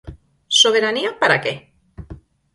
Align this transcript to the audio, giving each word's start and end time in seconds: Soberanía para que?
Soberanía 0.61 1.11
para 1.21 1.37
que? 1.43 1.53